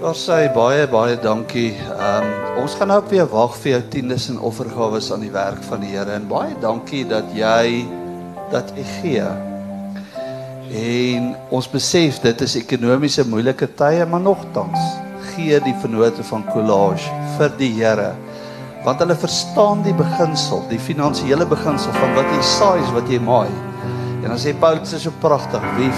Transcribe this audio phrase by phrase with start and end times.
[0.00, 1.74] Daar sê baie baie dankie.
[1.76, 5.60] Ehm um, ons gaan nou weer wag vir jou tiendes en offergawe aan die werk
[5.68, 7.84] van die Here en baie dankie dat jy
[8.48, 9.26] dat jy gee.
[10.84, 14.80] En ons besef dit is ekonomiese moeilike tye, maar nogtans
[15.34, 18.14] gee die vennote van Collage vir die Here.
[18.88, 23.20] Want hulle verstaan die beginsel, die finansiële beginsel van wat jy saai is wat jy
[23.20, 23.52] maai.
[24.24, 25.92] En dan sê Paulus is so pragtig, wie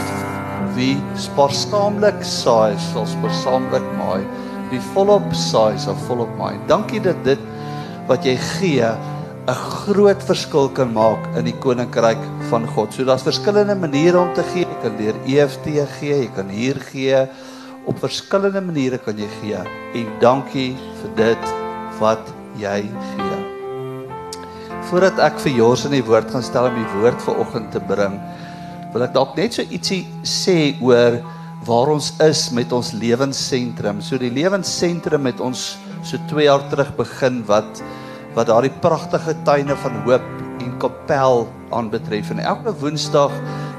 [0.77, 4.23] wie spaarsaamlik saai sal spaarsaamlik maai.
[4.71, 6.57] Wie volop saai sal volop maai.
[6.69, 7.41] Dankie dat dit
[8.09, 8.91] wat jy gee
[9.43, 12.21] 'n groot verskil kan maak in die koninkryk
[12.51, 12.93] van God.
[12.95, 14.63] So daar's verskillende maniere om te gee.
[14.63, 15.67] Jy kan deur EFT
[15.99, 17.27] gee, jy kan hier gee.
[17.87, 19.59] Op verskillende maniere kan jy gee.
[19.95, 21.51] En dankie vir dit
[21.99, 22.23] wat
[22.57, 23.41] jy gee.
[24.93, 27.81] Voordat ek vir Jors in die woord gaan stel om die woord vir oggend te
[27.81, 28.21] bring,
[28.93, 31.21] wil ek dalk net so ietsie sê oor
[31.67, 34.01] waar ons is met ons lewensentrum.
[34.03, 37.83] So die lewensentrum het ons so 2 jaar terug begin wat
[38.33, 40.25] wat daardie pragtige tuine van hoop
[40.65, 41.45] en kapel
[41.77, 42.31] aanbetref.
[42.33, 43.33] En elke Woensdag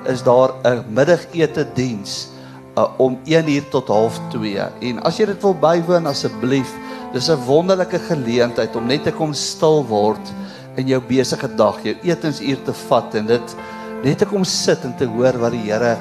[0.06, 2.30] is daar 'n middagete diens
[2.78, 4.70] uh, om 1uur tot 12:30.
[4.82, 6.74] En as jy dit wil bywoon asseblief,
[7.14, 10.34] dis 'n wonderlike geleentheid om net te kom stil word
[10.76, 13.56] in jou besige dag, jou etensuur te vat en dit
[14.04, 15.96] net te kom sit en te hoor wat die Here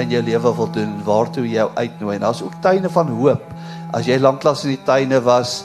[0.00, 2.16] in jou lewe wil doen, waartoe jy uitnooi.
[2.16, 3.44] En daar's ook tuine van hoop.
[3.92, 5.62] As jy lanklaas in die tuine was,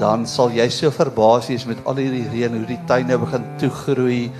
[0.00, 4.30] dan sal jy so verbaas wees met al hierdie reën hoe die tuine begin toegroei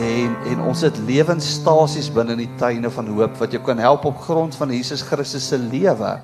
[0.00, 4.04] en en ons het lewensstasies binne in die tuine van hoop wat jou kan help
[4.08, 6.18] op grond van Jesus Christus se lewe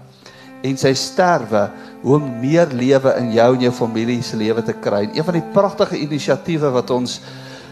[0.66, 1.66] en sy sterwe
[2.02, 5.06] hoe om meer lewe in jou en jou familie se lewe te kry.
[5.06, 7.18] En een van die pragtige inisiatiewe wat ons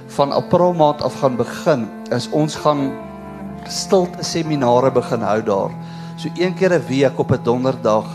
[0.07, 2.93] van April maand af gaan begin is ons gaan
[3.69, 5.71] stilte seminare begin hou daar.
[6.17, 8.07] So een keer 'n week op 'n donderdag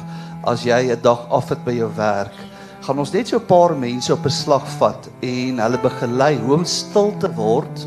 [0.44, 2.50] as jy 'n dag af het by jou werk
[2.90, 6.56] gaan ons net so 'n paar mense op 'n slag vat en hulle begelei hoe
[6.56, 7.86] om stil te word.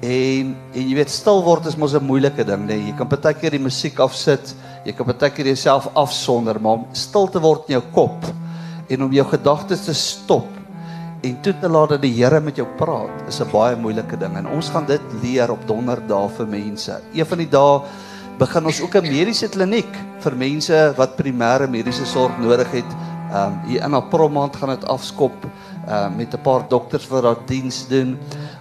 [0.00, 2.86] En en jy weet stil word is mos 'n moeilike ding, nee.
[2.86, 4.54] Jy kan baie keer die musiek afsit,
[4.84, 8.24] jy kan baie keer jouself afsonder, maar om stil te word in jou kop
[8.88, 10.46] en om jou gedagtes te stop
[11.26, 14.36] en toe te laat dat die Here met jou praat, is 'n baie moeilike ding.
[14.36, 17.00] En ons gaan dit leer op donderdae vir mense.
[17.12, 17.80] Een van die dae
[18.38, 22.90] begin ons ook 'n mediese kliniek vir mense wat primêre mediese sorg nodig het
[23.26, 27.08] Ehm um, hier in April maand gaan dit afskop ehm uh, met 'n paar dokters
[27.08, 28.18] wat daar diens doen.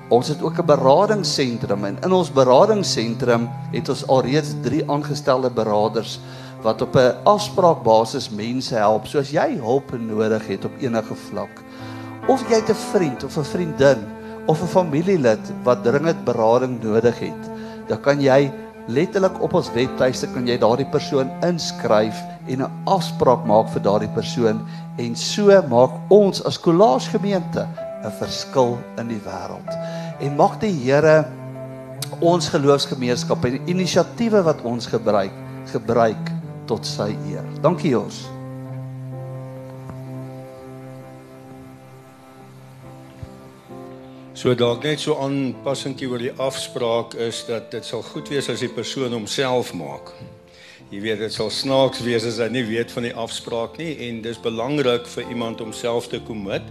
[0.09, 6.19] Ons het ook 'n beradingsentrum en in ons beradingsentrum het ons alreeds 3 aangestelde beraders
[6.61, 9.07] wat op 'n afspraakbasis mense help.
[9.07, 11.63] So as jy hulp nodig het op enige vlak
[12.27, 14.01] of jy 'n vriend of 'n vriendin
[14.45, 17.43] of 'n familielid wat dringend berading nodig het,
[17.87, 18.51] dan kan jy
[18.87, 24.13] letterlik op ons webtuiste kan jy daardie persoon inskryf en 'n afspraak maak vir daardie
[24.13, 24.65] persoon
[24.97, 27.67] en so maak ons as Kollaas gemeente
[28.03, 29.71] 'n verskil in die wêreld.
[30.19, 31.25] En mag die Here
[32.19, 35.33] ons geloofsgemeenskap en inisiatiewe wat ons gebruik
[35.65, 36.31] gebruik
[36.65, 37.43] tot sy eer.
[37.61, 38.34] Dankie Jos.
[44.35, 48.59] So dalk net so aanpassingkie oor die afspraak is dat dit sal goed wees as
[48.59, 50.09] die persoon homself maak.
[50.91, 54.19] Jy weet dit sal snaaks wees as hy nie weet van die afspraak nie en
[54.25, 56.67] dis belangrik vir iemand om self te commit.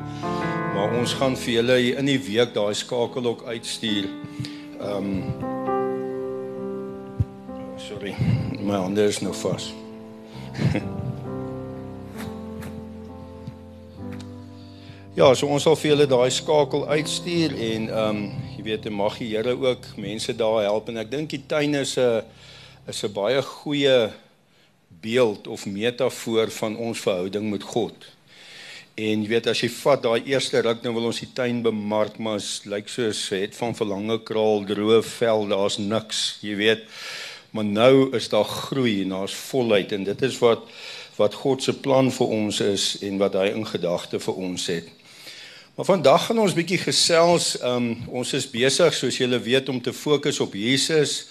[0.74, 4.10] Maar ons gaan vir julle in die week daai skakel ook uitstuur.
[4.82, 5.62] Ehm um,
[7.80, 8.12] Sorry.
[8.60, 9.72] My hande is nou vas.
[15.14, 18.22] Ja, so ons sal vir julle daai skakel uitstuur en ehm um,
[18.56, 21.92] jy weet, mag die Here ook mense daar help en ek dink die tuin is
[22.02, 22.25] 'n
[22.91, 24.10] is 'n baie goeie
[25.04, 27.94] beeld of metafoor van ons verhouding met God.
[28.97, 32.19] En jy weet as jy vat daai eerste ruk nou wil ons die tuin bemark,
[32.19, 36.82] maar dit lyk soos het van verlange kraal, droë vel, daar's niks, jy weet.
[37.53, 40.62] Maar nou is daar groei en daar's volheid en dit is wat
[41.16, 45.03] wat God se plan vir ons is en wat hy in gedagte vir ons het.
[45.74, 47.56] Maar vandag gaan ons bietjie gesels.
[47.59, 51.24] Um ons is besig soos julle weet om te fokus op Jesus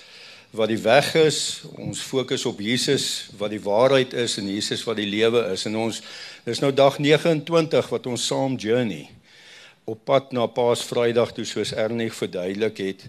[0.51, 1.37] wat die weg is.
[1.79, 5.63] Ons fokus op Jesus wat die waarheid is en Jesus wat die lewe is.
[5.69, 6.01] En ons
[6.43, 9.07] dis nou dag 29 wat ons saam journey
[9.87, 13.07] op pad na Paasvrydag toe soos Ernie verduidelik het.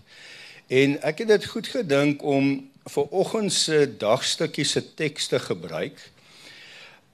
[0.70, 2.54] En ek het dit goed gedink om
[2.94, 5.98] vir oggend se dagstukkie se teks te gebruik.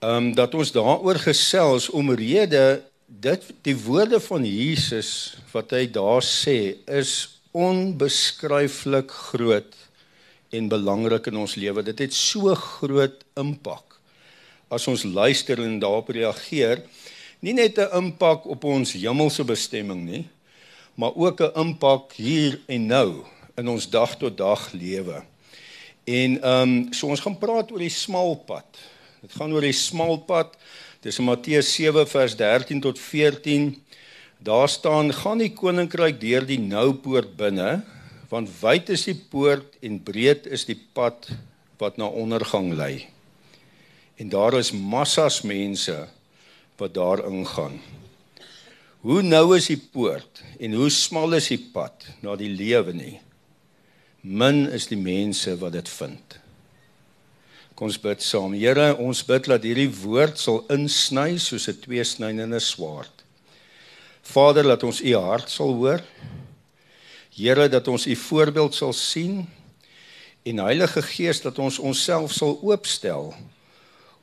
[0.05, 6.79] Um dat ons daaroor gesels omrede dit die woorde van Jesus wat hy daar sê
[6.87, 9.75] is onbeskryflik groot
[10.55, 11.83] en belangrik in ons lewe.
[11.83, 13.99] Dit het so groot impak
[14.71, 16.85] as ons luister en daarop reageer,
[17.43, 20.29] nie net 'n impak op ons hemelse bestemming nie,
[20.95, 23.25] maar ook 'n impak hier en nou
[23.57, 25.25] in ons dag tot dag lewe.
[26.05, 28.79] En ehm um, so ons gaan praat oor die smal pad.
[29.21, 30.57] Dit gaan oor die smal pad.
[31.00, 33.70] Dis in Matteus 7 vers 13 tot 14.
[34.38, 37.85] Daar staan: "Gaan die koninkryk deur die nou poort binne,
[38.29, 41.31] want wyd is die poort en breed is die pad
[41.79, 43.08] wat na ondergang lei."
[44.17, 46.08] En daar is massas mense
[46.76, 47.81] wat daar ingaan.
[49.00, 53.20] Hoe nou is die poort en hoe smal is die pad na die lewe nie.
[54.20, 56.39] Min is die mense wat dit vind.
[57.81, 58.53] Kom ons bid saam.
[58.53, 63.25] Here, ons bid dat hierdie woord sal insny soos 'n tweesnydende swaard.
[64.21, 66.03] Vader, laat ons u hart sal hoor.
[67.32, 69.49] Here, dat ons u voorbeeld sal sien
[70.44, 73.35] en Heilige Gees dat ons onsself sal oopstel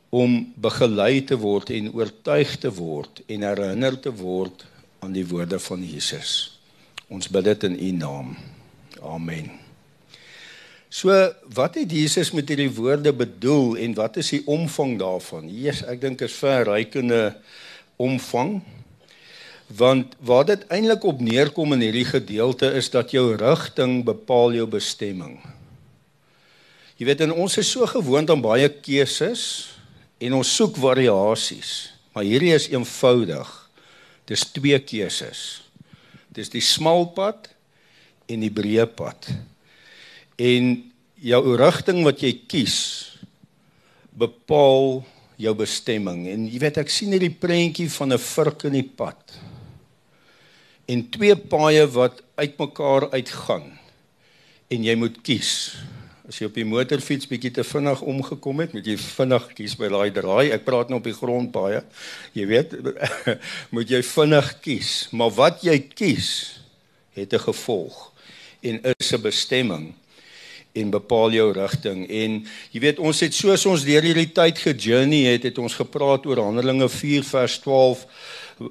[0.09, 4.65] om begelei te word en oortuig te word en herinner te word
[4.99, 6.59] aan die woorde van Jesus.
[7.09, 8.37] Ons bid dit in U naam.
[9.01, 9.66] Amen.
[10.89, 11.11] So,
[11.51, 15.49] wat het Jesus met hierdie woorde bedoel en wat is die omvang daarvan?
[15.51, 17.35] Jesus, ek dink is verrykende
[17.99, 18.61] omvang.
[19.67, 24.67] Want waar dit eintlik op neerkom in hierdie gedeelte is dat jou rigting bepaal jou
[24.71, 25.41] bestemming.
[26.97, 29.43] Jy weet, ons is so gewoond aan baie keuses
[30.23, 31.91] en ons soek variasies.
[32.15, 33.51] Maar hierdie is eenvoudig.
[34.25, 35.43] Dis twee keuses.
[36.33, 37.51] Dis die smal pad
[38.31, 39.27] en die breë pad.
[40.37, 40.73] En
[41.17, 42.77] jou rigting wat jy kies
[44.17, 45.01] bepaal
[45.37, 46.25] jou bestemming.
[46.29, 49.37] En jy weet ek sien hierdie prentjie van 'n vurk in die pad.
[50.87, 53.77] En twee paaie wat uitmekaar uitgaan.
[54.69, 55.75] En jy moet kies.
[56.27, 59.87] As jy op die motorfiets bietjie te vinnig omgekom het, moet jy vinnig kies by
[59.87, 60.51] daai draai.
[60.51, 61.83] Ek praat nou op die grond baie.
[62.33, 62.73] Jy weet,
[63.75, 65.07] moet jy vinnig kies.
[65.11, 66.59] Maar wat jy kies,
[67.13, 68.11] het 'n gevolg
[68.61, 69.93] en is 'n bestemming
[70.81, 72.05] en bepaal jou rigting.
[72.07, 72.37] En
[72.73, 76.43] jy weet, ons het soos ons deur hierdie tyd gejourney het, het ons gepraat oor
[76.43, 78.05] Handelinge 4 vers 12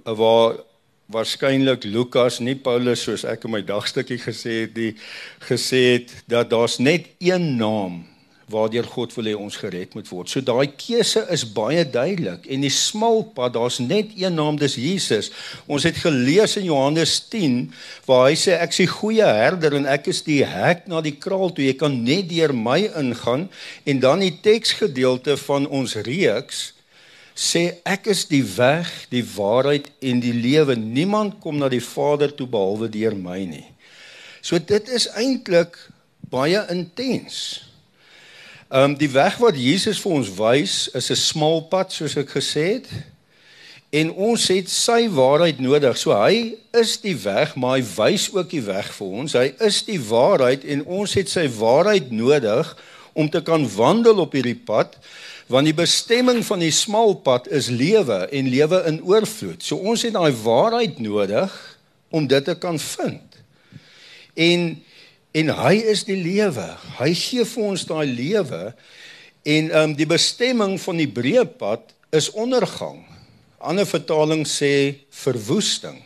[0.05, 0.59] waar
[1.07, 4.93] waarskynlik Lukas nie Paulus soos ek in my dagstukkie gesê het die
[5.47, 8.01] gesê het dat daar's net een naam
[8.51, 10.31] waardeur God wil hê ons gered moet word.
[10.31, 14.77] So daai keuse is baie duidelik en die smal pad, daar's net een naam, dis
[14.79, 15.33] Jesus.
[15.67, 17.59] Ons het gelees in Johannes 10
[18.07, 21.17] waar hy sê ek is die goeie herder en ek is die hek na die
[21.19, 21.67] kraal toe.
[21.67, 23.49] Jy kan net deur my ingaan
[23.85, 26.71] en dan die teksgedeelte van ons reeks
[27.37, 30.79] sê ek is die weg, die waarheid en die lewe.
[30.79, 33.67] Niemand kom na die Vader toe behalwe deur my nie.
[34.41, 35.77] So dit is eintlik
[36.31, 37.66] baie intens.
[38.69, 42.31] Ehm um, die weg wat Jesus vir ons wys is 'n smal pad soos ek
[42.35, 42.89] gesê het.
[43.91, 45.99] En ons het sy waarheid nodig.
[45.99, 49.33] So hy is die weg, maar hy wys ook die weg vir ons.
[49.33, 52.77] Hy is die waarheid en ons het sy waarheid nodig
[53.13, 54.99] om te kan wandel op hierdie pad
[55.47, 59.63] want die bestemming van die smal pad is lewe en lewe in oorvloed.
[59.63, 61.79] So ons het daai waarheid nodig
[62.11, 63.23] om dit te kan vind.
[64.35, 64.83] En
[65.37, 66.67] en hy is die lewe.
[66.97, 68.63] Hy gee vir ons daai lewe
[69.47, 73.03] en ehm um, die bestemming van die breë pad is ondergang.
[73.61, 76.01] Ander vertaling sê verwoesting.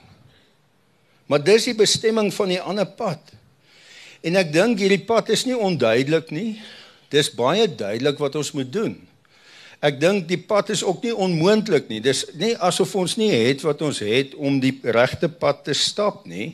[1.30, 3.20] Maar dis die bestemming van die ander pad.
[4.26, 6.58] En ek dink hierdie pad is nie onduidelik nie.
[7.10, 8.96] Dis baie duidelik wat ons moet doen.
[9.80, 12.02] Ek dink die pad is ook nie onmoontlik nie.
[12.04, 16.26] Dis nie asof ons nie het wat ons het om die regte pad te stap
[16.28, 16.52] nie.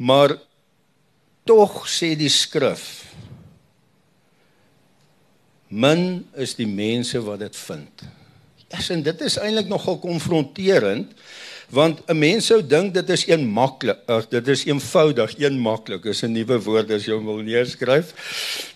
[0.00, 0.38] Maar
[1.50, 2.86] tog sê die skrif
[5.70, 8.02] min is die mense wat dit vind.
[8.70, 11.14] Ja, en dit is eintlik nogal konfronterend
[11.70, 16.04] want 'n mens sou dink dit is een maklik ag dit is eenvoudig een maklik
[16.04, 18.14] is 'n nuwe woord as jy hom wil neerskryf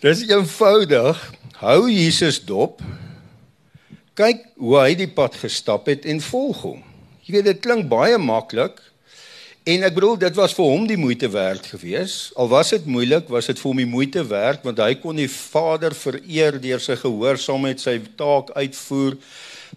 [0.00, 2.82] dis eenvoudig hou Jesus dop
[4.14, 6.82] kyk hoe hy die pad gestap het en volg hom
[7.22, 8.78] jy weet dit klink baie maklik
[9.64, 13.28] en ek bedoel dit was vir hom die moeite werd gewees al was dit moeilik
[13.28, 16.96] was dit vir hom die moeite werd want hy kon die Vader vereer deur sy
[17.00, 19.16] gehoorsaamheid sy taak uitvoer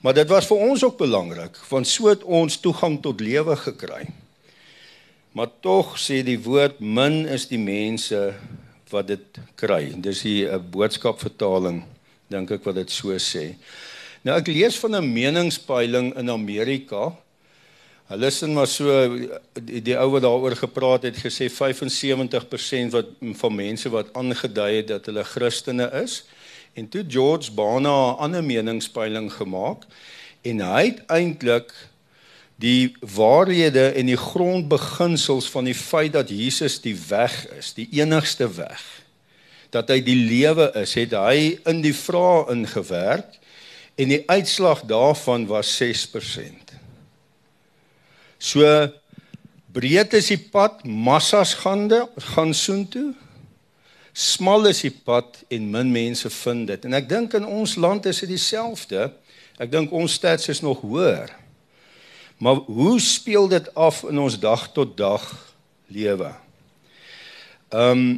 [0.01, 4.05] Maar dit was vir ons ook belangrik want so het ons toegang tot lewe gekry.
[5.33, 8.19] Maar tog sê die woord min is die mense
[8.91, 9.93] wat dit kry.
[9.97, 11.83] Dis hier 'n boodskap vertaling
[12.29, 13.55] dink ek wat dit so sê.
[14.23, 17.15] Nou ek lees van 'n meningspeiling in Amerika.
[18.07, 18.87] Hulle sin maar so
[19.53, 23.09] die, die ou wat daaroor gepraat het gesê 75% wat
[23.41, 26.23] van mense wat aangedui het dat hulle Christene is
[26.77, 29.83] En toe George Bana 'n ander meningspeiling gemaak
[30.41, 31.73] en hy het eintlik
[32.55, 38.53] die waarhede en die grondbeginsels van die feit dat Jesus die weg is, die enigste
[38.53, 38.83] weg,
[39.69, 43.39] dat hy die lewe is, het hy in die vrae ingewerk
[43.95, 46.66] en die uitslag daarvan was 6%.
[48.37, 48.63] So
[49.73, 52.03] breed is die pad, massas gaan de,
[52.33, 53.13] gaan soontoe.
[54.17, 56.85] Smal is die pad en min mense vind dit.
[56.89, 59.11] En ek dink in ons land is dit dieselfde.
[59.61, 61.33] Ek dink ons stats is nog hoër.
[62.41, 65.25] Maar hoe speel dit af in ons dag tot dag
[65.93, 66.33] lewe?
[67.73, 68.09] Ehm um,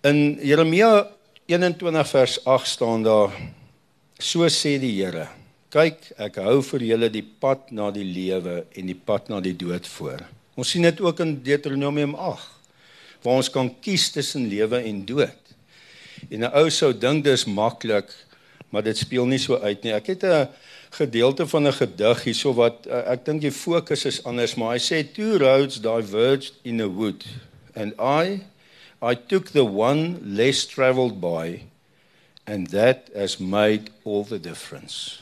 [0.00, 1.10] in Jeremia
[1.44, 3.34] 21 vers 8 staan daar
[4.20, 5.28] So sê die Here:
[5.70, 9.54] Kyk, ek hou vir julle die pad na die lewe en die pad na die
[9.54, 10.24] dood voor.
[10.58, 12.56] Ons sien dit ook in Deuteronomium 8
[13.22, 15.52] waar ons kan kies tussen lewe en dood.
[16.26, 18.10] En 'n ou sou dink dis maklik,
[18.70, 19.92] maar dit speel nie so uit nie.
[19.92, 20.48] Ek het 'n
[20.90, 24.78] gedeelte van 'n gedig hierso wat eh, ek dink die fokus is anders, maar hy
[24.78, 27.24] sê two roads diverged in a wood
[27.76, 28.42] and I
[29.02, 31.62] I took the one less traveled by
[32.46, 35.20] and that has made all the difference.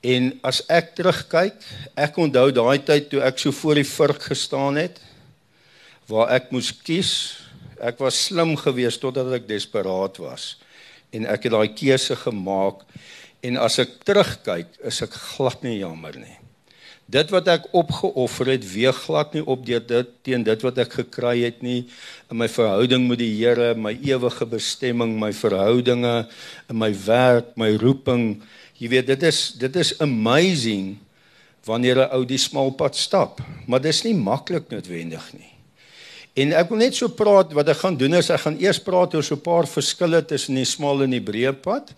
[0.00, 1.60] En as ek terugkyk,
[1.92, 5.00] ek onthou daai tyd toe ek so voor die vurk gestaan het
[6.08, 7.12] waar ek moes kies.
[7.80, 10.54] Ek was slim geweest totdat ek desperaat was
[11.12, 12.84] en ek het daai keuse gemaak
[13.44, 16.36] en as ek terugkyk, is ek glad nie jammer nie.
[17.10, 21.40] Dit wat ek opgeoffer het, weeg glad nie op dit teen dit wat ek gekry
[21.42, 21.80] het nie
[22.30, 26.28] in my verhouding met die Here, my ewige bestemming, my verhoudinge,
[26.70, 28.44] in my werk, my roeping.
[28.80, 30.96] Jy weet, dit is dit is amazing
[31.68, 35.52] wanneer 'n ou die smal pad stap, maar dit is nie maklik noodwendig nie.
[36.34, 39.14] En ek wil net so praat wat ek gaan doen is ek gaan eers praat
[39.14, 41.92] oor so 'n paar verskille tussen die smal en die breë pad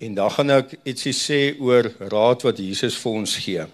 [0.00, 3.66] en dan gaan ek ietsie sê oor raad wat Jesus vir ons gee.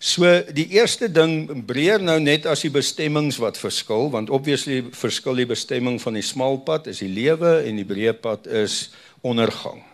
[0.00, 5.34] So die eerste ding breër nou net as die bestemmings wat verskil want obviously verskil
[5.34, 8.90] die bestemming van die smal pad is die lewe en die breë pad is
[9.22, 9.89] ondergang.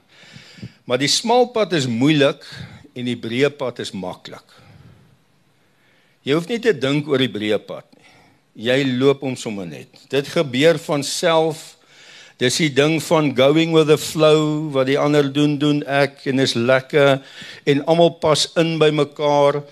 [0.86, 2.44] Maar die smal pad is moeilik
[2.94, 4.44] en die breë pad is maklik.
[6.26, 8.12] Jy hoef nie te dink oor die breë pad nie.
[8.68, 9.90] Jy loop hom sommer net.
[10.10, 11.74] Dit gebeur van self.
[12.38, 16.42] Dis die ding van going with the flow wat die ander doen doen ek en
[16.44, 17.16] is lekker
[17.64, 19.62] en almal pas in by mekaar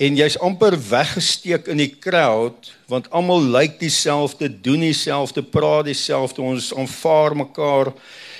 [0.00, 6.40] en jy's amper weggesteek in die crowd want almal lyk dieselfde, doen dieselfde, praat dieselfde,
[6.42, 7.92] ons aanvaar mekaar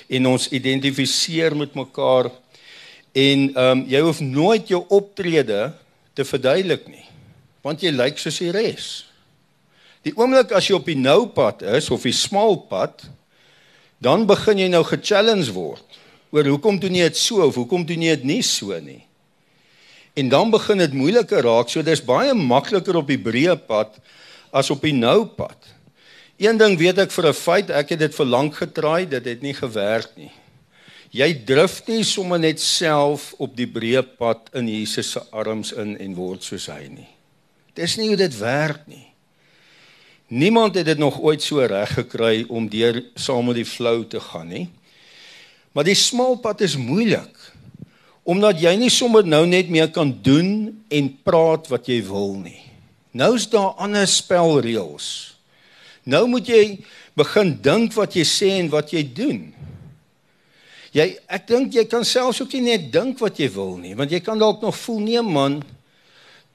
[0.08, 2.30] en ons identifiseer met mekaar
[3.16, 5.72] en ehm um, jy hoef nooit jou optrede
[6.14, 7.06] te verduidelik nie
[7.66, 8.86] want jy lyk soos die res.
[10.06, 13.02] Die oomblik as jy op die nou pad is of die smal pad
[13.98, 15.98] dan begin jy nou ge-challenge word
[16.30, 19.02] oor hoekom doen jy dit so of hoekom doen jy dit nie so nie.
[20.16, 21.68] En dan begin dit moeiliker raak.
[21.68, 23.98] So dis baie makliker op die breë pad
[24.54, 25.56] as op die nou pad.
[26.36, 29.42] Een ding weet ek vir 'n feit, ek het dit vir lank getraai, dit het
[29.42, 30.32] nie gewerk nie.
[31.10, 35.96] Jy drif nie sommer net self op die breë pad in Jesus se arms in
[35.98, 37.08] en word soos hy nie.
[37.74, 39.06] Dis nie hoe dit werk nie.
[40.28, 44.20] Niemand het dit nog ooit so reg gekry om deur saam met die flow te
[44.20, 44.68] gaan nie.
[45.72, 47.52] Maar die smal pad is moeilik
[48.26, 52.58] omdat jy nie sommer nou net meer kan doen en praat wat jy wil nie.
[53.14, 55.35] Nou is daar ander spelreëls.
[56.06, 56.62] Nou moet jy
[57.18, 59.40] begin dink wat jy sê en wat jy doen.
[60.94, 64.12] Jy ek dink jy kan selfs ook nie net dink wat jy wil nie, want
[64.14, 65.58] jy kan dalk nog voel nee man,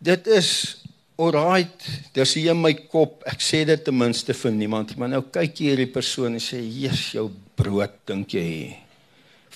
[0.02, 0.82] dit is
[1.22, 3.20] alright, dis hier in my kop.
[3.30, 6.58] Ek sê dit ten minste vir niemand, maar nou kyk jy hierdie persoon en sê,
[6.58, 8.78] "Jesus, jou brood dink jy?"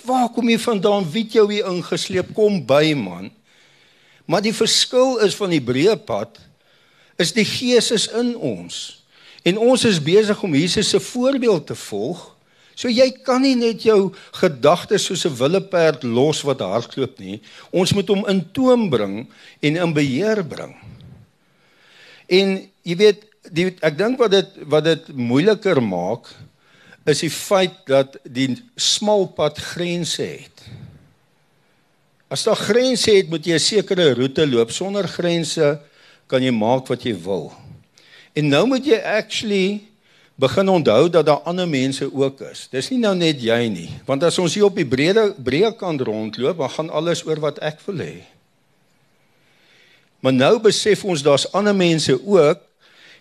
[0.05, 1.07] Waar kom jy vandaan?
[1.09, 2.33] Wie het jou hier ingesleep?
[2.35, 3.31] Kom by man.
[4.25, 6.37] Maar die verskil is van die breë pad
[7.17, 9.04] is die Gees is in ons.
[9.45, 12.23] En ons is besig om Jesus se voorbeeld te volg.
[12.75, 14.11] So jy kan nie net jou
[14.41, 17.41] gedagtes soos 'n willeperd los wat hardloop nie.
[17.71, 19.27] Ons moet hom in toom bring
[19.61, 20.75] en in beheer bring.
[22.27, 26.27] En jy weet, die, ek dink wat dit wat dit moeiliker maak
[27.05, 30.65] is die feit dat die smal pad grense het.
[32.27, 34.71] As daar grense het, moet jy 'n sekere roete loop.
[34.71, 35.79] Sonder grense
[36.27, 37.53] kan jy maak wat jy wil.
[38.35, 39.67] En nou moet jy actually
[40.35, 42.65] begin onthou dat daar ander mense ook is.
[42.71, 46.03] Dis nie nou net jy nie, want as ons hier op die breë breë kant
[46.03, 48.15] rondloop, dan gaan alles oor wat ek wil hê.
[50.19, 52.63] Maar nou besef ons daar's ander mense ook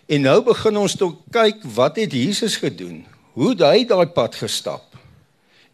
[0.05, 3.05] en nou begin ons toe kyk wat het Jesus gedoen?
[3.35, 4.95] hoe hy daai pad gestap.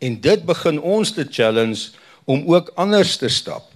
[0.01, 1.91] En dit begin ons te challenge
[2.25, 3.67] om ook anders te stap.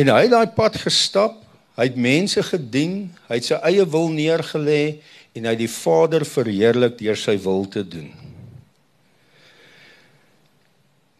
[0.00, 1.41] En hy het daai pad gestap.
[1.76, 5.00] Hy het mense gedien, hy het sy eie wil neergelê
[5.32, 8.12] en hy het die Vader verheerlik deur sy wil te doen.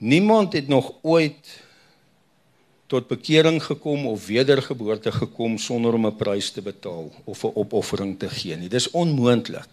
[0.03, 1.63] Niemand het nog ooit
[2.93, 8.19] tot bekering gekom of wedergeboorte gekom sonder om 'n prys te betaal of 'n opoffering
[8.19, 8.69] te gee nie.
[8.69, 9.69] Dis onmoontlik.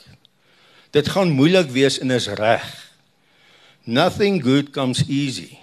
[0.92, 2.92] Dit gaan moeilik wees en is reg.
[3.84, 5.58] Nothing good comes easy.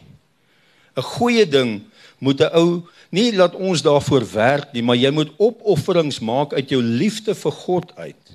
[0.96, 1.82] 'n Goeie ding
[2.18, 2.82] moet 'n ou
[3.16, 7.54] nie laat ons daarvoor werk nie, maar jy moet opofferings maak uit jou liefde vir
[7.64, 8.34] God uit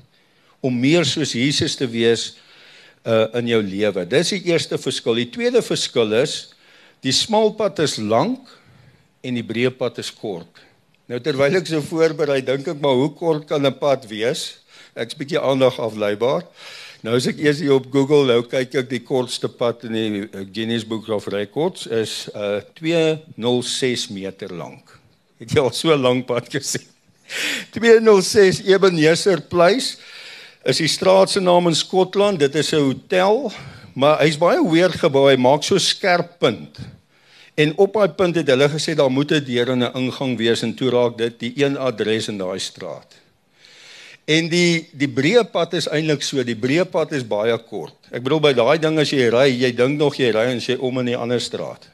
[0.61, 2.31] om meer soos Jesus te wees
[3.01, 4.05] uh in jou lewe.
[4.05, 5.17] Dis die eerste verskil.
[5.17, 6.53] Die tweede verskil is
[7.01, 8.51] die smal pad is lank
[9.25, 10.61] en die breë pad is kort.
[11.09, 14.61] Nou terwyl ek so voorberei, dink ek maar hoe kort kan 'n pad wees?
[14.95, 16.45] Ek's bietjie aandag afleibaar.
[17.01, 20.19] Nou as ek eers hier op Google nou kyk ek die kortste pad in die
[20.21, 24.93] uh, Guinness Book of Records is uh 206 meter lank.
[25.41, 26.85] Het jy al so lank pad gesien?
[27.73, 29.97] 206 Ebenezer Place
[30.61, 32.37] is die straat se naam in Skotland.
[32.37, 33.49] Dit is 'n hotel,
[33.97, 35.25] maar hy's baie weird gebou.
[35.25, 36.77] Hy maak so skerp punt.
[37.57, 40.61] En op daai punt het hulle gesê daar moet 'n deur en 'n ingang wees
[40.61, 43.20] en toe raak dit die een adres in daai straat.
[44.31, 47.97] En die die breë pad is eintlik so, die breë pad is baie kort.
[48.11, 50.77] Ek bedoel by daai ding as jy ry, jy dink nog jy ry en jy
[50.79, 51.89] om in 'n ander straat.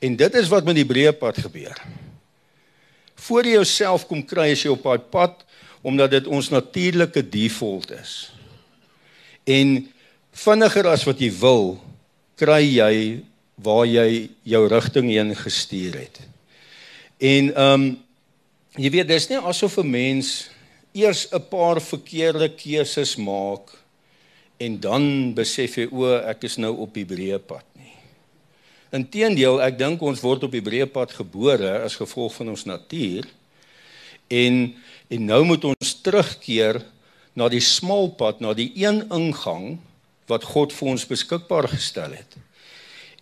[0.00, 1.76] En dit is wat met die breë pad gebeur.
[3.14, 5.44] Voor jy jouself kom kry as jy op daai pad
[5.82, 8.32] omdat dit ons natuurlike default is.
[9.44, 9.88] En
[10.32, 11.80] vinniger as wat jy wil,
[12.36, 13.22] kry jy
[13.54, 16.20] waar jy jou rigting heen gestuur het.
[17.18, 17.98] En ehm um,
[18.78, 20.48] jy weet dis nie asof 'n mens
[20.92, 23.70] eers 'n paar verkeerde keuses maak
[24.58, 27.94] en dan besef jy o, ek is nou op die breë pad nie.
[28.92, 33.24] Inteendeel, ek dink ons word op die breë pad gebore as gevolg van ons natuur.
[34.28, 34.74] En
[35.10, 36.84] en nou moet ons terugkeer
[37.34, 39.80] na die smal pad, na die een ingang
[40.30, 42.36] wat God vir ons beskikbaar gestel het.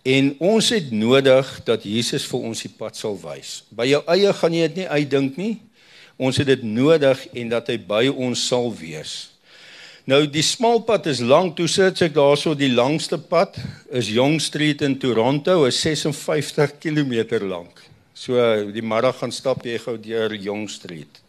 [0.05, 3.63] En ons het nodig dat Jesus vir ons die pad sal wys.
[3.73, 5.55] By jou eie gaan jy dit nie uitdink nie.
[6.19, 9.29] Ons het dit nodig en dat hy by ons sal wees.
[10.09, 13.55] Nou die smal pad is lank, toe sit ek daarso die langste pad
[13.95, 17.83] is Yonge Street in Toronto, is 56 km lank.
[18.17, 18.35] So
[18.73, 21.21] die middag gaan stap jy gou deur Yonge Street.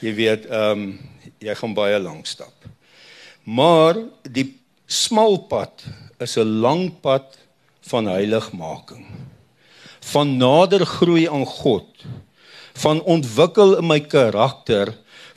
[0.00, 0.92] Jy weet, ehm um,
[1.40, 2.66] jy gaan baie lank stap.
[3.48, 3.96] Maar
[4.28, 4.46] die
[4.86, 5.84] smal pad
[6.20, 7.36] is 'n lang pad
[7.90, 9.06] van heiligmaking
[10.12, 11.88] van nader groei aan God
[12.80, 14.94] van ontwikkel in my karakter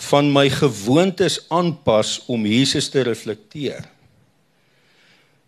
[0.10, 3.86] van my gewoontes aanpas om Jesus te reflekteer.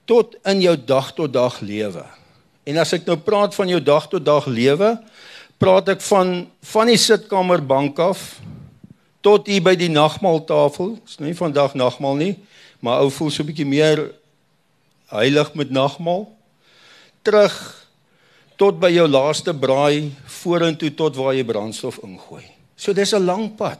[0.05, 2.05] Tot in jou dag tot dag lewe.
[2.63, 4.95] En as ek nou praat van jou dag tot dag lewe
[5.58, 8.39] praat ek van van die sitkamerbank af
[9.25, 10.97] tot hier by die nagmaaltafel.
[11.08, 12.36] Is nie vandag nagmaal nie
[12.86, 14.12] maar ou voel so 'n bietjie meer
[15.10, 16.38] heilig met nagmaal.
[17.21, 17.84] Terug
[18.57, 22.43] tot by jou laaste braai vorentoe tot waar jy brandstof ingooi.
[22.77, 23.79] So dis 'n lang pad.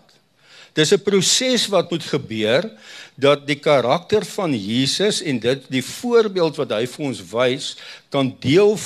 [0.74, 2.70] Dis 'n proses wat moet gebeur
[3.16, 7.76] dat die karakter van Jesus en dit die voorbeeld wat hy vir ons wys
[8.10, 8.78] kan deel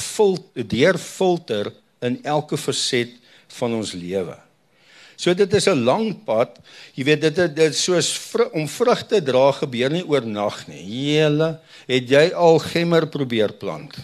[0.54, 3.10] deur filter in elke faset
[3.48, 4.38] van ons lewe.
[5.16, 6.60] So dit is 'n lang pad.
[6.94, 10.84] Jy weet dit dit, dit soos vr, om vrugte dra gebeur nie oornag nie.
[10.84, 13.98] Hele, het jy al gemmer probeer plant?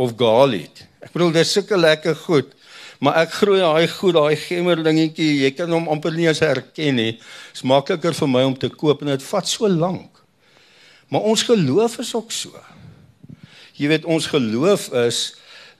[0.00, 0.86] Of garlic.
[1.04, 2.56] Ek bedoel dis sulke lekker goed.
[3.00, 6.98] Maar ek groei daai goed, daai gemmer dingetjie, jy kan hom amper nie eens herken
[7.00, 7.12] nie.
[7.52, 10.20] Dit's makliker vir my om te koop en dit vat so lank.
[11.10, 12.52] Maar ons geloof is ook so.
[13.80, 15.22] Jy weet ons geloof is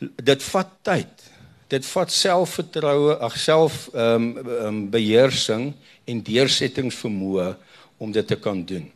[0.00, 1.26] dit vat tyd.
[1.70, 5.70] Dit vat selfvertroue, ag self ehm um, beheersing
[6.08, 7.52] en deursettingsvermoë
[8.00, 8.88] om dit te kan doen.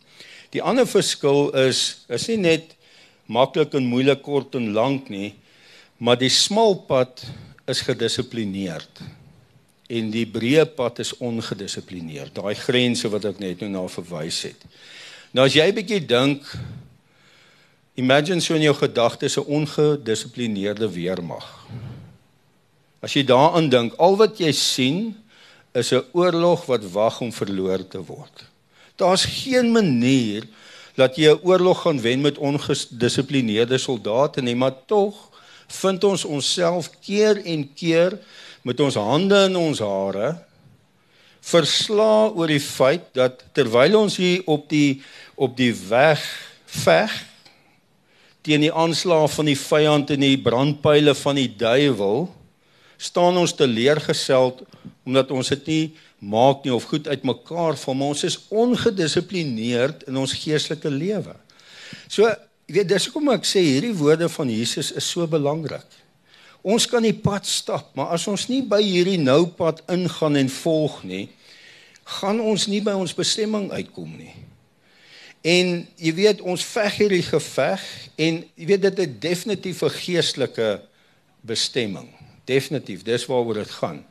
[0.57, 2.73] Die ander verskil is is nie net
[3.27, 5.35] maklik en moeilik kort en lank nie,
[5.99, 7.25] maar die smal pad
[7.71, 9.05] is gedissiplineerd
[9.95, 12.35] en die breë pad is ongedissiplineerd.
[12.35, 14.65] Daai grense wat ek net nou na verwys het.
[15.37, 16.47] Nou as jy bietjie dink
[18.01, 21.47] imagine so in jou gedagtes 'n ongedissiplineerde weermag.
[23.01, 25.17] As jy daaraan dink, al wat jy sien
[25.75, 28.45] is 'n oorlog wat wag om verloor te word.
[28.97, 30.47] Daar's geen manier
[30.95, 35.31] dat jy 'n oorlog gaan wen met ongedissiplineerde soldate nie, maar tog
[35.67, 38.19] vind ons onsself keer en keer
[38.63, 40.37] met ons hande in ons hare
[41.45, 45.03] versla oor die feit dat terwyl ons hier op die
[45.37, 46.23] op die weg
[46.67, 47.13] veg
[48.45, 52.27] teen die aanslae van die vyand en die brandpyle van die duiwel,
[53.01, 54.61] staan ons teleurgesteld
[55.05, 55.85] omdat ons dit nie
[56.25, 61.35] maak nie of goed uitmekaar van ons is ongedissiplineerd in ons geestelike lewe.
[62.09, 62.29] So,
[62.69, 65.87] jy weet, dis hoekom ek sê hierdie woorde van Jesus is so belangrik.
[66.65, 70.49] Ons kan die pad stap, maar as ons nie by hierdie nou pad ingaan en
[70.49, 71.27] volg nie,
[72.21, 74.33] gaan ons nie by ons bestemming uitkom nie.
[75.45, 77.85] En jy weet ons veg hierdie geveg
[78.17, 80.81] en jy weet dit het definitief 'n geestelike
[81.45, 82.09] bestemming.
[82.49, 84.05] Definitief, dis waaroor dit gaan.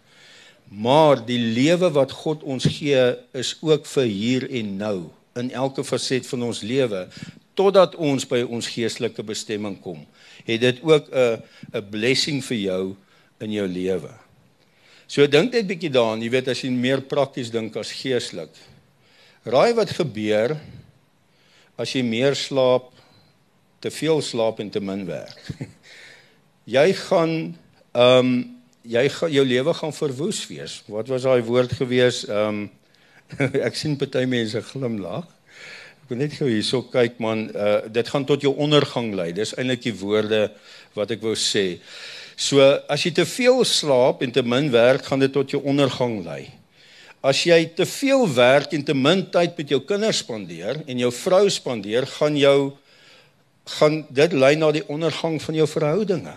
[0.68, 4.98] Maar die lewe wat God ons gee is ook vir hier en nou
[5.40, 7.08] in elke faset van ons lewe
[7.58, 10.02] totdat ons by ons geestelike bestemming kom.
[10.46, 11.42] Het dit ook 'n
[11.74, 12.96] 'n blessing vir jou
[13.40, 14.10] in jou lewe.
[15.08, 18.50] So dink net bietjie daaraan, jy weet as jy meer prakties dink as geestelik.
[19.46, 20.58] Raai wat gebeur
[21.78, 22.92] as jy meer slaap,
[23.80, 25.40] te veel slaap en te min werk.
[26.78, 27.58] jy gaan
[27.94, 30.82] ehm um, jy gaan jou lewe gaan verwoes wees.
[30.92, 32.24] Wat was daai woord gewees?
[32.28, 32.72] Ehm um,
[33.68, 35.26] ek sien party mense glimlag.
[36.04, 39.32] Ek wil net gou hierso kyk man, uh, dit gaan tot jou ondergang lei.
[39.34, 40.50] Dis eintlik die woorde
[40.94, 41.80] wat ek wou sê.
[42.36, 46.20] So as jy te veel slaap en te min werk, gaan dit tot jou ondergang
[46.26, 46.52] lei.
[47.24, 51.12] As jy te veel werk en te min tyd met jou kinders spandeer en jou
[51.24, 52.74] vrou spandeer, gaan jou
[53.80, 56.36] gaan dit lei na die ondergang van jou verhoudinge.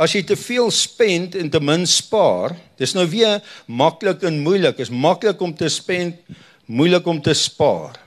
[0.00, 4.78] As jy te veel spend en te min spaar, dis nou weer maklik en moeilik.
[4.78, 6.16] Dit is maklik om te spend,
[6.64, 8.00] moeilik om te spaar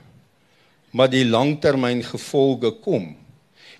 [0.94, 3.10] maar die langtermyn gevolge kom.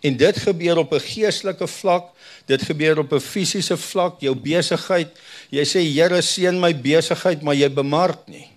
[0.05, 2.11] En dit gebeur op 'n geestelike vlak,
[2.47, 5.09] dit gebeur op 'n fisiese vlak, jou besigheid.
[5.51, 8.49] Jy sê Here seën my besigheid, maar jy bemark nie.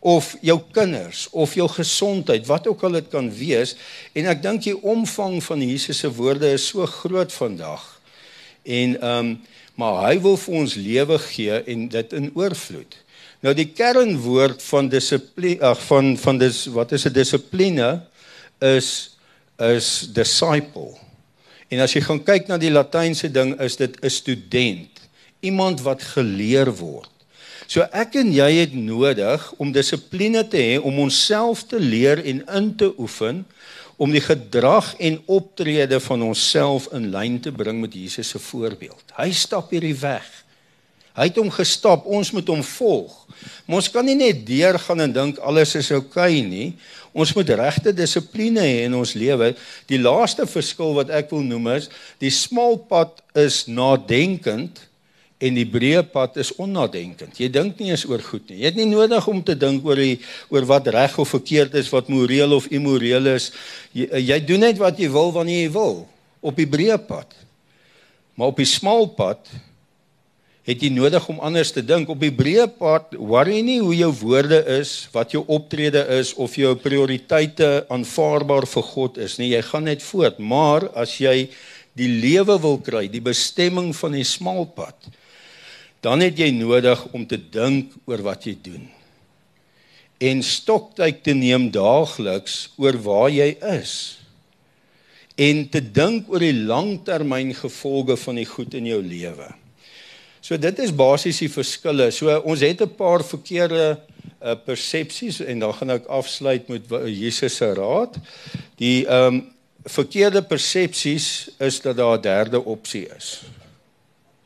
[0.00, 3.76] Of jou kinders of jou gesondheid, wat ook al dit kan wees,
[4.12, 7.95] en ek dink die omvang van Jesus se woorde is so groot vandag.
[8.66, 9.36] En ehm um,
[9.76, 12.94] maar hy wil vir ons lewe gee en dit in oorvloed.
[13.44, 18.00] Nou die kernwoord van dissipline ag van van dis wat is 'n dissipline
[18.60, 19.18] is
[19.60, 20.96] is disciple.
[21.68, 24.90] En as jy gaan kyk na die latynse ding is dit 'n student,
[25.40, 27.10] iemand wat geleer word.
[27.66, 32.44] So ek en jy het nodig om dissipline te hê om onsself te leer en
[32.46, 33.44] in te oefen
[33.96, 39.04] om die gedrag en optrede van onsself in lyn te bring met Jesus se voorbeeld.
[39.16, 40.26] Hy stap hierdie weg.
[41.16, 43.14] Hy het hom gestap, ons moet hom volg.
[43.64, 46.66] Maar ons kan nie net deurgaan en dink alles is oukei okay nie.
[47.16, 49.54] Ons moet regte dissipline hê in ons lewe.
[49.88, 51.88] Die laaste verskil wat ek wil noem is,
[52.20, 54.82] die smal pad is nadenkend
[55.38, 57.36] en die breë pad is onnadenkend.
[57.36, 58.62] Jy dink nie eens oor goed nie.
[58.62, 60.16] Jy het nie nodig om te dink oor die
[60.52, 63.50] oor wat reg of verkeerd is, wat moreel of immoreel is.
[63.92, 66.06] Jy, jy doen net wat jy wil wanneer jy wil
[66.40, 67.28] op die breë pad.
[68.36, 69.50] Maar op die smal pad
[70.66, 74.10] het jy nodig om anders te dink op die breë pad worry nie hoe jou
[74.18, 79.62] woorde is wat jou optrede is of jou prioriteite aanvaarbaar vir God is nie jy
[79.68, 81.36] gaan net voort maar as jy
[81.96, 85.06] die lewe wil kry die bestemming van die smal pad
[86.06, 88.86] dan het jy nodig om te dink oor wat jy doen
[90.30, 93.92] en stoktyd te neem daagliks oor waar jy is
[95.36, 99.52] en te dink oor die langtermyn gevolge van die goed in jou lewe
[100.46, 102.10] So dit is basies die verskille.
[102.14, 107.56] So ons het 'n paar verkeerde uh, persepsies en dan gaan ek afsluit met Jesus
[107.56, 108.14] se raad.
[108.78, 109.44] Die ehm um,
[109.86, 113.42] verkeerde persepsies is dat daar 'n derde opsie is.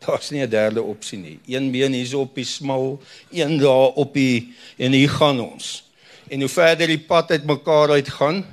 [0.00, 1.38] Daar's nie 'n derde opsie nie.
[1.46, 5.84] Een been hier op die smal, een daar op die en hier gaan ons.
[6.28, 8.44] En hoe verder die pad uitmekaar uitgaan,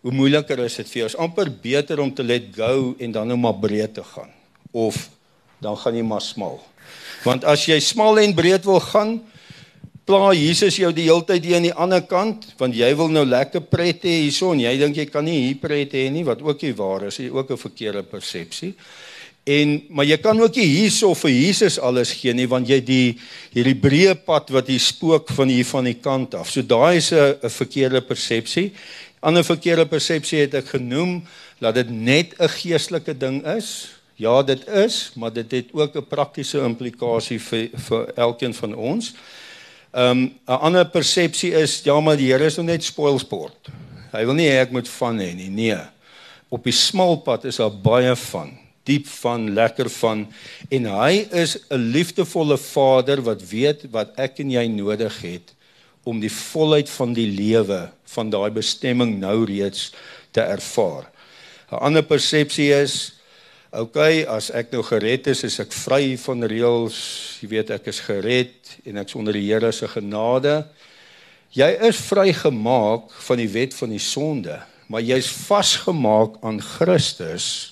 [0.00, 1.06] hoe moeiliker is dit vir jou.
[1.06, 4.30] Is amper beter om te let go en dan net maar breed te gaan
[4.70, 5.10] of
[5.60, 6.60] dan gaan jy maar smal.
[7.22, 9.20] Want as jy smal en breed wil gaan,
[10.08, 13.22] pla Jesus jou die hele tyd hier aan die ander kant, want jy wil nou
[13.28, 16.64] lekker pret hê hierson, jy dink jy kan nie hier pret hê nie, wat ook
[16.66, 18.74] nie waar is, jy ook 'n verkeerde persepsie.
[19.44, 23.06] En maar jy kan ook nie hierso vir Jesus alles gee nie want jy die
[23.50, 26.50] hierdie breë pad wat hier spook van hier van die kant af.
[26.50, 28.72] So daai is 'n verkeerde persepsie.
[29.20, 31.24] Ander verkeerde persepsie het ek genoem
[31.58, 33.90] dat dit net 'n geestelike ding is.
[34.16, 39.14] Ja, dit is, maar dit het ook 'n praktiese implikasie vir vir elkeen van ons.
[39.92, 43.68] Ehm um, 'n ander persepsie is ja, maar die Here is nog net spoilsport.
[44.12, 45.50] Hy wil nie hê ek moet van hê nie.
[45.50, 45.78] Nee.
[46.48, 50.26] Op die smal pad is daar baie van, diep van, lekker van
[50.70, 55.54] en hy is 'n liefdevolle Vader wat weet wat ek en jy nodig het
[56.02, 59.92] om die volheid van die lewe van daai bestemming nou reeds
[60.30, 61.10] te ervaar.
[61.70, 63.12] 'n ander persepsie is
[63.72, 66.98] okay, as ek nou gered is, is ek vry van reëls.
[67.40, 70.66] Jy weet ek is gered en ek's onder die Here se genade.
[71.52, 77.71] Jy is vrygemaak van die wet van die sonde, maar jy's vasgemaak aan Christus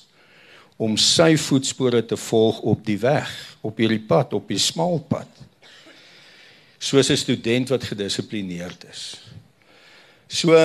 [0.81, 3.29] om sy voetspore te volg op die weg,
[3.61, 5.29] op hierdie pad, op die smal pad.
[6.81, 9.21] Soos 'n student wat gedissiplineerd is.
[10.29, 10.57] So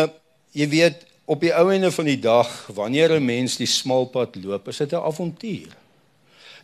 [0.51, 4.35] jy weet op die ou ende van die dag wanneer 'n mens die smal pad
[4.35, 5.75] loop, is dit 'n avontuur.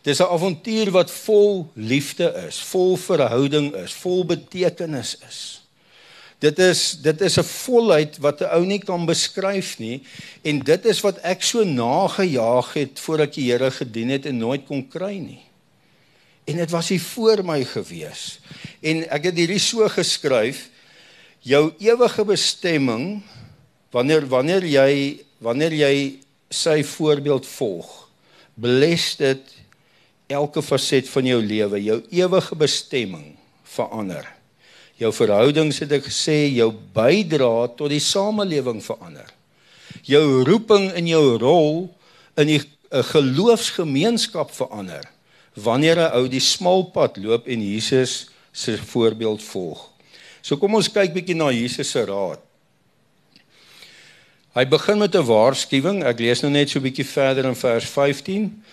[0.01, 5.60] Dis 'n avontuur wat vol liefde is, vol verhouding is, vol betekenis is.
[6.41, 10.01] Dit is dit is 'n volheid wat 'n ou nie kan beskryf nie
[10.41, 14.37] en dit is wat ek so nagejaag het voordat ek die Here gedien het en
[14.37, 15.45] nooit kon kry nie.
[16.45, 18.39] En dit was hier voor my gewees.
[18.81, 20.69] En ek het hierdie so geskryf:
[21.41, 23.21] jou ewige bestemming
[23.91, 25.95] wanneer wanneer jy wanneer jy
[26.49, 27.89] sy voorbeeld volg
[28.53, 29.55] bless dit
[30.31, 34.27] elke faset van jou lewe jou ewige bestemming verander
[35.01, 39.29] jou verhoudings het ek gesê jou bydra tot die samelewing verander
[40.07, 41.89] jou roeping in jou rol
[42.37, 45.05] in 'n geloofsgemeenskap verander
[45.55, 49.91] wanneer 'n ou die smal pad loop en Jesus se voorbeeld volg
[50.41, 52.41] So kom ons kyk bietjie na Jesus se raad.
[54.57, 56.03] Hy begin met 'n waarskuwing.
[56.03, 58.63] Ek lees nou net so 'n bietjie verder in vers 15.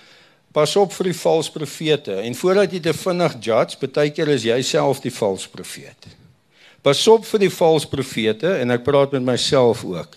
[0.53, 4.43] Pas op vir die valse profete en voordat jy te vinnig judge, baie keer is
[4.43, 6.18] jy self die valse profeet.
[6.89, 10.15] Pas op vir die valse profete en ek praat met myself ook.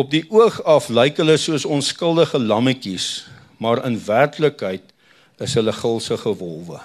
[0.00, 3.26] Op die oog af lyk hulle soos onskuldige lammetjies,
[3.60, 4.94] maar in werklikheid
[5.44, 6.80] is hulle gulsige wolwe.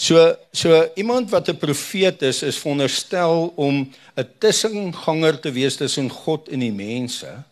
[0.00, 0.24] So
[0.56, 6.48] so iemand wat 'n profeet is, is veronderstel om 'n tussenganger te wees tussen God
[6.48, 7.44] en die mense.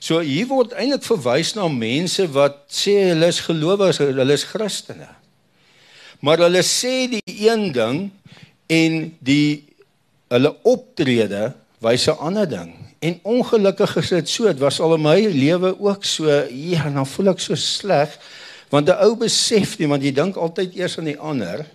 [0.00, 5.08] So hier word eintlik verwys na mense wat sê hulle is gelowiges, hulle is Christene.
[6.20, 8.10] Maar hulle sê die een ding
[8.66, 9.67] en die
[10.28, 12.74] hulle optrede wys 'n ander ding.
[12.98, 16.26] En ongelukkig is dit so, dit was al in my lewe ook so.
[16.50, 18.18] Ja, dan voel ek so sleg
[18.68, 21.66] want 'n ou besef nie want jy dink altyd eers aan die ander.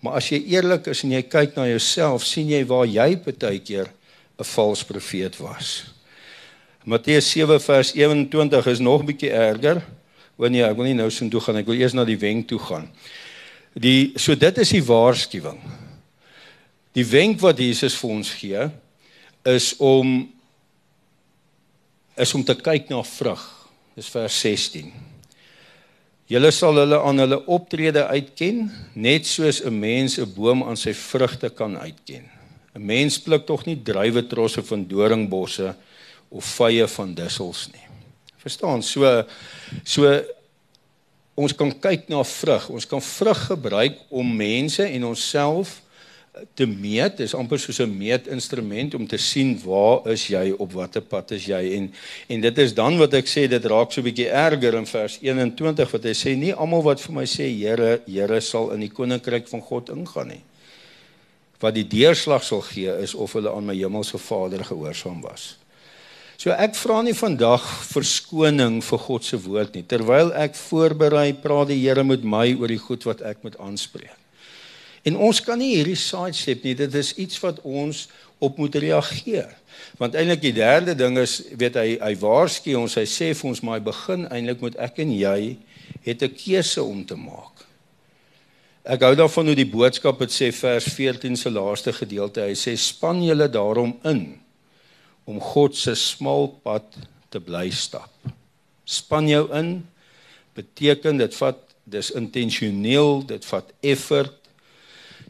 [0.00, 3.58] Maar as jy eerlik is en jy kyk na jouself, sien jy waar jy baie
[3.58, 3.88] keer
[4.38, 5.84] 'n valse profeet was.
[6.84, 9.82] Matteus 7 vers 21 is nog bietjie erger.
[10.36, 12.58] Wanneer ek wil nie nou sin toe gaan, ek wil eers na die wenk toe
[12.58, 12.88] gaan.
[13.74, 15.58] Die so dit is die waarskuwing.
[16.98, 18.64] Die wenk wat Jesus vir ons gee
[19.46, 20.16] is om
[22.18, 23.44] is om te kyk na vrug.
[23.94, 24.88] Dis vers 16.
[26.28, 28.64] Julle sal hulle aan hulle optrede uitken,
[28.98, 32.24] net soos 'n mens 'n boom aan sy vrugte kan uitken.
[32.74, 35.74] 'n Mens pluk tog nie druiwe trosse van doringbosse
[36.28, 37.86] of vye van dussels nie.
[38.42, 38.82] Verstaan?
[38.82, 39.24] So
[39.84, 40.24] so
[41.34, 42.70] ons kan kyk na vrug.
[42.70, 45.82] Ons kan vrug gebruik om mense en onsself
[46.54, 47.16] te meet.
[47.16, 51.30] Dit is amper soos 'n meetinstrument om te sien waar is jy op watter pad
[51.30, 51.92] is jy en
[52.28, 55.18] en dit is dan wat ek sê dit raak so 'n bietjie erger in vers
[55.20, 58.90] 21 wat hy sê nie almal wat vir my sê Here Here sal in die
[58.90, 60.42] koninkryk van God ingaan nie.
[61.60, 65.56] Wat die deurslag sal gee is of hulle aan my hemelse Vader gehoorsaam was.
[66.38, 69.82] So ek vra nie vandag verskoning vir God se woord nie.
[69.82, 74.17] Terwyl ek voorberei, praat die Here met my oor die goed wat ek moet aanspreek.
[75.06, 76.74] En ons kan nie hierdie sidestep nie.
[76.74, 78.06] Dit is iets wat ons
[78.38, 79.54] op moet reageer.
[79.98, 83.62] Want eintlik die derde ding is, weet hy, hy waarsku ons, hy sê vir ons
[83.66, 85.56] maar begin eintlik moet ek en jy
[86.06, 87.66] het 'n keuse om te maak.
[88.88, 92.40] Ek hou daarvan hoe die boodskap dit sê vers 14 se laaste gedeelte.
[92.40, 94.40] Hy sê span julle daarom in
[95.28, 96.96] om God se smal pad
[97.28, 98.10] te bly stap.
[98.88, 99.86] Span jou in
[100.56, 104.37] beteken dit vat dis intentioneel, dit vat effort,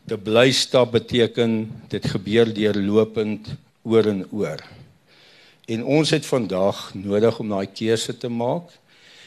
[0.08, 3.50] te bly stap beteken dit gebeur deurlopend
[3.84, 4.62] oor en oor.
[5.68, 8.70] En ons het vandag nodig om daai keuse te maak.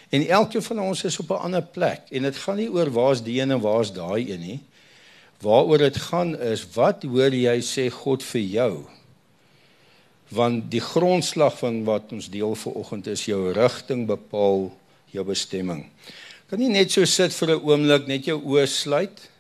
[0.10, 3.22] En elkeen van ons is op 'n ander plek en dit gaan nie oor waar's
[3.24, 4.60] die een en waar's daai een nie.
[5.42, 8.86] Waaroor dit gaan is wat hoor jy sê God vir jou?
[10.30, 14.72] Want die grondslag van wat ons deel vanoggend is jou rigting bepaal
[15.12, 15.86] jou bestemming.
[16.50, 19.32] Kan nie net so sit vir 'n oomblik net jou oë sluit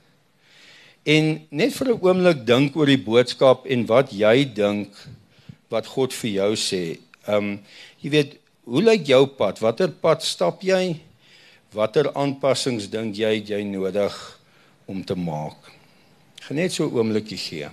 [1.03, 4.93] En net vir 'n oomblik dink oor die boodskap en wat jy dink
[5.69, 6.99] wat God vir jou sê.
[7.27, 7.59] Um
[8.01, 9.59] jy weet, hoe lyk jou pad?
[9.59, 10.99] Watter pad stap jy?
[11.73, 14.13] Watter aanpassings dink jy jy nodig
[14.85, 15.57] om te maak?
[16.41, 17.69] Genet so 'n oomblikie gee.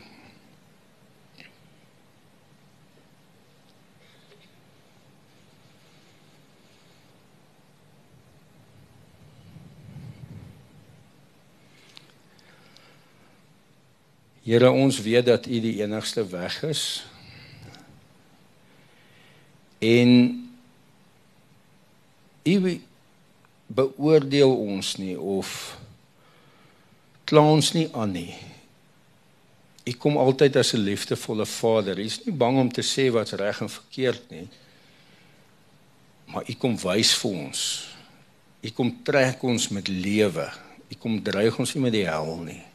[14.48, 17.04] Here, ons weet dat U die enigste weg is.
[19.78, 20.12] En
[22.48, 22.80] U
[23.68, 25.76] beoordeel ons nie of
[27.28, 28.32] kla ons nie aan nie.
[29.84, 31.98] U kom altyd as 'n liefdevolle Vader.
[31.98, 34.48] U is nie bang om te sê wat's reg en verkeerd nie.
[36.24, 37.88] Maar u kom wys vir ons.
[38.60, 40.48] U kom trek ons met lewe.
[40.88, 42.67] U kom dreig ons nie met die hel nie.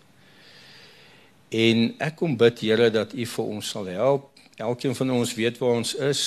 [1.53, 4.29] En ek kom bid Here dat u vir ons sal help.
[4.57, 6.23] Elkeen van ons weet waar ons is.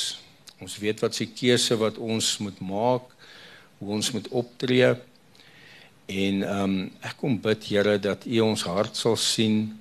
[0.62, 3.12] Ons weet wat se keuse wat ons moet maak
[3.78, 4.94] hoe ons moet optree.
[6.06, 9.74] En ehm um, ek kom bid Here dat U ons hart sal sien.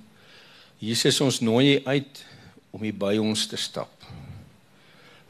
[0.82, 2.22] Jesus ons nooi uit
[2.74, 3.92] om hier by ons te stap.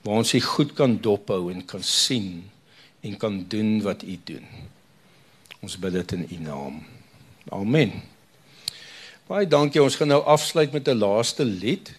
[0.02, 2.46] Waar ons U goed kan dophou en kan sien
[3.04, 4.48] en kan doen wat U doen.
[5.60, 6.84] Ons bid dit in U naam.
[7.52, 8.15] Amen.
[9.26, 9.80] Baie dankie.
[9.82, 11.90] Ons gaan nou afsluit met 'n laaste lied.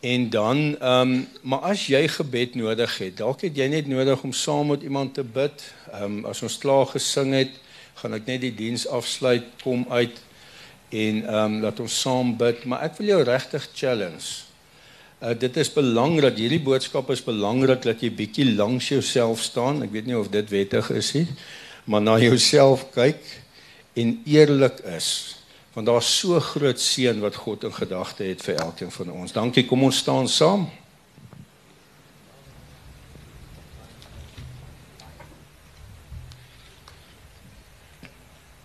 [0.00, 4.22] En dan ehm um, maar as jy gebed nodig het, dalk het jy net nodig
[4.22, 5.74] om saam met iemand te bid.
[5.92, 7.50] Ehm um, as ons klaar gesing het,
[7.94, 10.16] gaan ek net die diens afsluit, kom uit
[10.88, 14.48] en ehm um, laat ons saam bid, maar ek wil jou regtig challenge.
[15.20, 19.82] Uh, dit is belangrik, hierdie boodskap is belangrik dat jy bietjie langs jouself staan.
[19.82, 21.26] Ek weet nie of dit wettig is nie,
[21.84, 23.20] maar na jouself kyk
[23.92, 25.36] en eerlik is
[25.76, 29.32] want daar's so groot seën wat God in gedagte het vir elkeen van ons.
[29.32, 30.62] Dankie, kom ons staan saam.